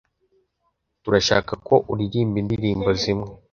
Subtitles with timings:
[1.03, 3.29] Turashaka ko uririmba indirimbo zimwe.